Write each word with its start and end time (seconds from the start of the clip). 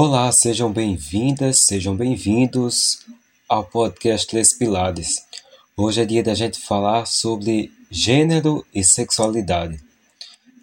Olá, 0.00 0.30
sejam 0.30 0.72
bem-vindas, 0.72 1.64
sejam 1.64 1.96
bem-vindos 1.96 3.00
ao 3.48 3.64
podcast 3.64 4.32
Les 4.32 4.52
Pilares. 4.52 5.24
Hoje 5.76 6.00
é 6.00 6.04
dia 6.04 6.22
da 6.22 6.34
gente 6.34 6.56
falar 6.56 7.04
sobre 7.04 7.72
gênero 7.90 8.64
e 8.72 8.84
sexualidade. 8.84 9.82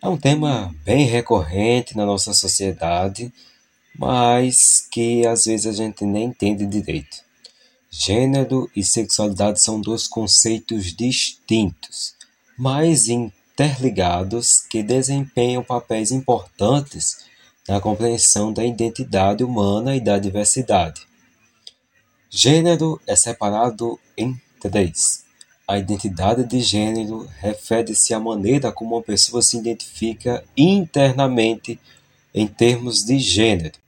É 0.02 0.08
um 0.08 0.16
tema 0.16 0.74
bem 0.86 1.06
recorrente 1.06 1.98
na 1.98 2.06
nossa 2.06 2.34
sociedade, 2.34 3.30
mas 4.00 4.88
que 4.90 5.28
às 5.28 5.44
vezes 5.44 5.66
a 5.66 5.74
gente 5.74 6.06
nem 6.06 6.28
entende 6.28 6.66
direito. 6.66 7.18
Gênero 7.92 8.72
e 8.74 8.86
sexualidade 8.86 9.60
são 9.60 9.82
dois 9.82 10.08
conceitos 10.08 10.96
distintos, 10.96 12.16
mas 12.58 13.10
interligados 13.10 14.62
que 14.62 14.82
desempenham 14.82 15.62
papéis 15.62 16.10
importantes 16.10 17.26
na 17.68 17.80
compreensão 17.80 18.54
da 18.54 18.64
identidade 18.64 19.44
humana 19.44 19.96
e 19.96 20.00
da 20.00 20.20
diversidade. 20.20 21.02
Gênero 22.30 23.00
é 23.08 23.16
separado 23.16 24.00
em 24.18 24.40
três. 24.60 25.24
A 25.68 25.80
identidade 25.80 26.44
de 26.44 26.60
gênero 26.62 27.28
refere-se 27.40 28.14
à 28.14 28.20
maneira 28.20 28.72
como 28.72 28.96
uma 28.96 29.02
pessoa 29.02 29.42
se 29.42 29.58
identifica 29.58 30.44
internamente 30.56 31.80
em 32.34 32.46
termos 32.46 33.04
de 33.04 33.18
gênero. 33.18 33.80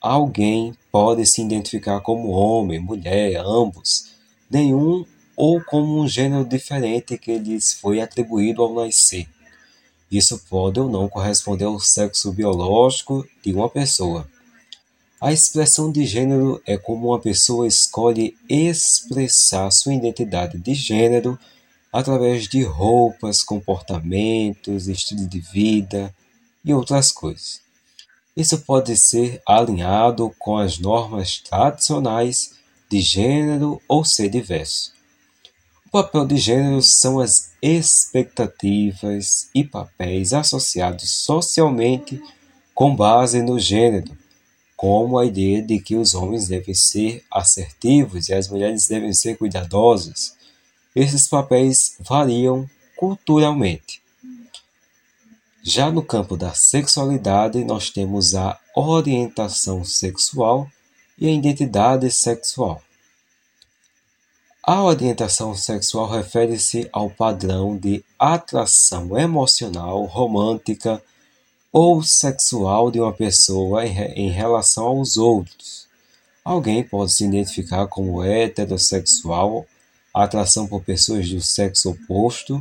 Alguém 0.00 0.74
pode 0.92 1.26
se 1.26 1.42
identificar 1.42 2.00
como 2.00 2.28
homem, 2.28 2.78
mulher, 2.78 3.36
ambos, 3.38 4.12
nenhum 4.48 5.04
ou 5.34 5.60
como 5.60 6.00
um 6.00 6.06
gênero 6.06 6.44
diferente 6.44 7.18
que 7.18 7.36
lhes 7.36 7.72
foi 7.72 8.00
atribuído 8.00 8.62
ao 8.62 8.72
nascer. 8.72 9.26
Isso 10.10 10.38
pode 10.48 10.78
ou 10.78 10.88
não 10.88 11.08
corresponder 11.08 11.64
ao 11.64 11.80
sexo 11.80 12.32
biológico 12.32 13.26
de 13.42 13.52
uma 13.52 13.68
pessoa. 13.68 14.28
A 15.20 15.32
expressão 15.32 15.90
de 15.90 16.04
gênero 16.04 16.60
é 16.66 16.76
como 16.76 17.08
uma 17.08 17.18
pessoa 17.18 17.66
escolhe 17.66 18.36
expressar 18.48 19.70
sua 19.70 19.94
identidade 19.94 20.58
de 20.58 20.74
gênero 20.74 21.38
através 21.92 22.46
de 22.46 22.62
roupas, 22.62 23.42
comportamentos, 23.42 24.86
estilo 24.86 25.26
de 25.26 25.40
vida 25.40 26.14
e 26.64 26.74
outras 26.74 27.10
coisas. 27.10 27.60
Isso 28.36 28.58
pode 28.58 28.94
ser 28.96 29.40
alinhado 29.46 30.30
com 30.38 30.58
as 30.58 30.78
normas 30.78 31.38
tradicionais 31.38 32.54
de 32.90 33.00
gênero 33.00 33.80
ou 33.88 34.04
ser 34.04 34.28
diverso. 34.28 34.95
O 35.86 35.88
papel 35.88 36.26
de 36.26 36.36
gênero 36.36 36.82
são 36.82 37.20
as 37.20 37.52
expectativas 37.62 39.48
e 39.54 39.62
papéis 39.62 40.32
associados 40.32 41.08
socialmente 41.10 42.20
com 42.74 42.94
base 42.94 43.40
no 43.40 43.56
gênero, 43.58 44.10
como 44.76 45.16
a 45.16 45.24
ideia 45.24 45.62
de 45.62 45.78
que 45.78 45.94
os 45.94 46.12
homens 46.12 46.48
devem 46.48 46.74
ser 46.74 47.24
assertivos 47.30 48.28
e 48.28 48.34
as 48.34 48.48
mulheres 48.48 48.88
devem 48.88 49.12
ser 49.12 49.38
cuidadosas. 49.38 50.34
Esses 50.94 51.28
papéis 51.28 51.96
variam 52.00 52.68
culturalmente. 52.96 54.02
Já 55.62 55.90
no 55.90 56.02
campo 56.02 56.36
da 56.36 56.52
sexualidade, 56.52 57.64
nós 57.64 57.90
temos 57.90 58.34
a 58.34 58.58
orientação 58.74 59.84
sexual 59.84 60.68
e 61.16 61.28
a 61.28 61.32
identidade 61.32 62.10
sexual. 62.10 62.82
A 64.68 64.82
orientação 64.82 65.54
sexual 65.54 66.10
refere-se 66.10 66.88
ao 66.92 67.08
padrão 67.08 67.76
de 67.76 68.04
atração 68.18 69.16
emocional, 69.16 70.04
romântica 70.06 71.00
ou 71.72 72.02
sexual 72.02 72.90
de 72.90 72.98
uma 72.98 73.12
pessoa 73.12 73.86
em 73.86 74.28
relação 74.28 74.86
aos 74.86 75.16
outros. 75.16 75.86
Alguém 76.44 76.82
pode 76.82 77.12
se 77.12 77.24
identificar 77.24 77.86
como 77.86 78.24
heterossexual, 78.24 79.64
atração 80.12 80.66
por 80.66 80.82
pessoas 80.82 81.30
do 81.30 81.40
sexo 81.40 81.90
oposto, 81.90 82.60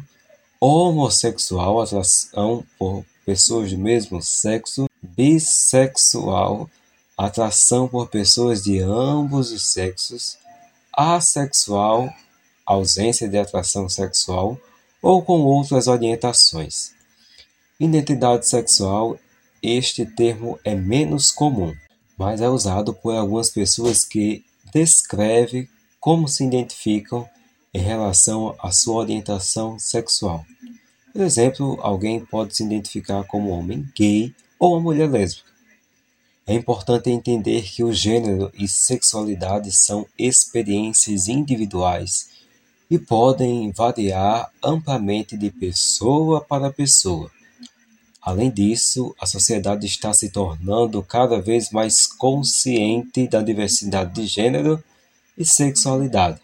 homossexual, 0.60 1.82
atração 1.82 2.64
por 2.78 3.04
pessoas 3.26 3.72
do 3.72 3.80
mesmo 3.80 4.22
sexo, 4.22 4.88
bissexual, 5.02 6.70
atração 7.18 7.88
por 7.88 8.10
pessoas 8.10 8.62
de 8.62 8.80
ambos 8.80 9.52
os 9.52 9.74
sexos 9.74 10.45
assexual, 10.96 12.10
ausência 12.66 13.28
de 13.28 13.38
atração 13.38 13.90
sexual 13.90 14.60
ou 15.02 15.22
com 15.22 15.42
outras 15.42 15.88
orientações. 15.88 16.92
Identidade 17.80 18.48
sexual, 18.48 19.20
este 19.62 20.06
termo 20.06 20.58
é 20.64 20.74
menos 20.74 21.32
comum, 21.32 21.76
mas 22.18 22.42
é 22.42 22.50
usado 22.50 22.94
por 22.94 23.14
algumas 23.14 23.50
pessoas 23.50 24.04
que 24.04 24.46
descreve 24.74 25.70
como 26.00 26.28
se 26.28 26.46
identificam 26.46 27.28
em 27.74 27.80
relação 27.80 28.56
à 28.60 28.72
sua 28.72 28.96
orientação 28.96 29.78
sexual. 29.78 30.46
Por 31.12 31.22
exemplo, 31.22 31.78
alguém 31.82 32.24
pode 32.24 32.56
se 32.56 32.64
identificar 32.64 33.24
como 33.26 33.50
homem 33.50 33.90
gay 33.98 34.34
ou 34.58 34.74
uma 34.74 34.82
mulher 34.82 35.10
lésbica. 35.10 35.45
É 36.48 36.54
importante 36.54 37.10
entender 37.10 37.64
que 37.64 37.84
o 37.84 37.92
gênero 37.92 38.52
e 38.54 38.68
sexualidade 38.68 39.72
são 39.72 40.06
experiências 40.16 41.28
individuais 41.28 42.30
e 42.88 43.00
podem 43.00 43.72
variar 43.72 44.52
amplamente 44.64 45.36
de 45.36 45.50
pessoa 45.50 46.40
para 46.40 46.72
pessoa. 46.72 47.32
Além 48.22 48.52
disso, 48.52 49.16
a 49.20 49.26
sociedade 49.26 49.88
está 49.88 50.14
se 50.14 50.30
tornando 50.30 51.02
cada 51.02 51.42
vez 51.42 51.72
mais 51.72 52.06
consciente 52.06 53.28
da 53.28 53.42
diversidade 53.42 54.14
de 54.14 54.28
gênero 54.28 54.84
e 55.36 55.44
sexualidade, 55.44 56.40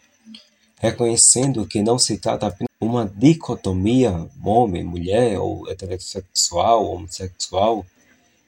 reconhecendo 0.79 1.68
que 1.68 1.83
não 1.83 2.00
se 2.00 2.18
trata 2.18 2.47
apenas 2.47 2.72
de 2.81 2.88
uma 2.88 3.06
dicotomia 3.06 4.28
homem-mulher 4.44 5.39
ou 5.39 5.69
heterossexual 5.69 6.91
homossexual. 6.91 7.85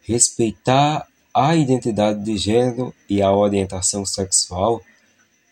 Respeitar 0.02 1.08
a 1.34 1.56
identidade 1.56 2.24
de 2.24 2.38
gênero 2.38 2.94
e 3.10 3.22
a 3.22 3.32
orientação 3.32 4.06
sexual 4.06 4.82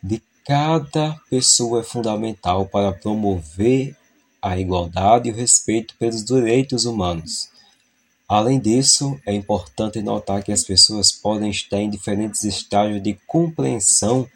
de 0.02 0.22
cada 0.46 1.20
pessoa 1.30 1.82
é 1.82 1.84
fundamental 1.84 2.66
para 2.68 2.92
promover 2.92 3.96
a 4.42 4.60
igualdade 4.60 5.30
e 5.30 5.32
o 5.32 5.36
respeito 5.36 5.96
pelos 5.98 6.24
direitos 6.24 6.86
humanos. 6.86 7.50
Além 8.28 8.60
disso, 8.60 9.20
é 9.26 9.34
importante 9.34 10.02
notar 10.02 10.44
que 10.44 10.52
as 10.52 10.64
pessoas 10.64 11.12
podem 11.12 11.50
estar 11.50 11.80
em 11.82 11.90
diferentes 11.90 12.44
estágios 12.44 13.04
de 13.04 13.20
compreensão 13.28 14.28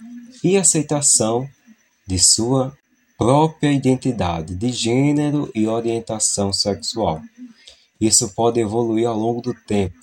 e 0.44 0.58
aceitação 0.58 1.50
de 2.06 2.20
sua 2.20 2.76
própria 3.18 3.72
identidade 3.72 4.54
de 4.54 4.72
gênero 4.72 5.50
e 5.56 5.68
orientação 5.68 6.52
sexual. 6.52 7.22
Isso 8.00 8.30
pode 8.30 8.60
evoluir 8.60 9.08
ao 9.08 9.18
longo 9.18 9.42
do 9.42 9.54
tempo, 9.54 9.98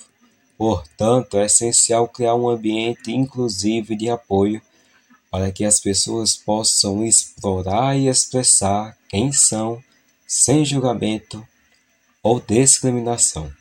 Portanto, 0.62 1.38
é 1.38 1.46
essencial 1.46 2.06
criar 2.06 2.36
um 2.36 2.48
ambiente 2.48 3.10
inclusivo 3.10 3.96
de 3.96 4.08
apoio 4.08 4.62
para 5.28 5.50
que 5.50 5.64
as 5.64 5.80
pessoas 5.80 6.36
possam 6.36 7.04
explorar 7.04 7.98
e 7.98 8.06
expressar 8.06 8.96
quem 9.08 9.32
são, 9.32 9.82
sem 10.24 10.64
julgamento 10.64 11.44
ou 12.22 12.38
discriminação. 12.38 13.52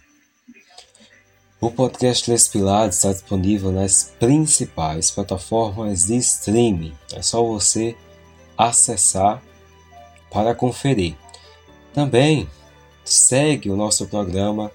O 1.59 1.72
podcast 1.72 2.29
Les 2.29 2.47
Pilares 2.47 2.97
está 2.97 3.12
disponível 3.12 3.72
nas 3.72 4.13
principais 4.19 5.09
plataformas 5.09 6.06
de 6.06 6.18
streaming. 6.18 6.94
É 7.13 7.23
só 7.23 7.44
você 7.44 7.97
acessar 8.56 9.41
para 10.29 10.53
conferir. 10.53 11.18
Também 11.95 12.47
segue 13.03 13.72
o 13.72 13.75
nosso 13.75 14.06
programa 14.06 14.72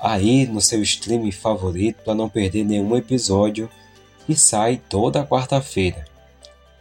aí 0.00 0.46
no 0.46 0.60
seu 0.60 0.82
streaming 0.82 1.32
favorito 1.32 2.02
para 2.04 2.14
não 2.14 2.28
perder 2.28 2.64
nenhum 2.64 2.96
episódio 2.96 3.68
que 4.26 4.34
sai 4.34 4.80
toda 4.88 5.26
quarta-feira. 5.26 6.04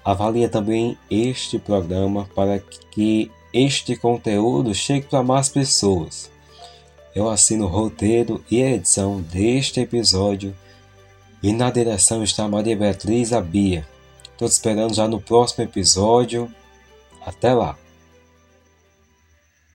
Avalie 0.03 0.47
também 0.47 0.97
este 1.09 1.57
programa 1.57 2.29
para 2.35 2.59
que 2.59 3.31
este 3.53 3.95
conteúdo 3.95 4.73
chegue 4.73 5.07
para 5.07 5.23
mais 5.23 5.49
pessoas. 5.49 6.29
Eu 7.15 7.29
assino 7.29 7.65
o 7.65 7.69
roteiro 7.69 8.43
e 8.51 8.61
a 8.61 8.71
edição 8.71 9.21
deste 9.21 9.79
episódio 9.79 10.55
e 11.41 11.53
na 11.53 11.71
direção 11.71 12.23
está 12.23 12.47
Maria 12.47 12.75
Beatriz 12.75 13.31
Abia. 13.31 13.87
Estou 14.31 14.47
esperando 14.47 14.93
já 14.93 15.07
no 15.07 15.21
próximo 15.21 15.63
episódio. 15.63 16.51
Até 17.25 17.53
lá! 17.53 17.84